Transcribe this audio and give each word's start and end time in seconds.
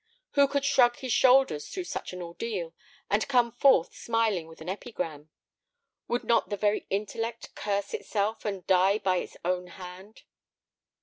Who 0.31 0.47
could 0.47 0.65
shrug 0.65 0.97
his 0.97 1.13
shoulders 1.13 1.69
through 1.69 1.83
such 1.83 2.11
an 2.11 2.23
ordeal 2.23 2.73
and 3.07 3.27
come 3.27 3.51
forth 3.51 3.93
smiling 3.93 4.47
with 4.47 4.59
an 4.59 4.67
epigram? 4.67 5.29
Would 6.07 6.23
not 6.23 6.49
the 6.49 6.57
very 6.57 6.87
intellect 6.89 7.53
curse 7.53 7.93
itself 7.93 8.43
and 8.43 8.65
die 8.65 8.97
by 8.97 9.17
its 9.17 9.37
own 9.45 9.67
hand? 9.67 10.23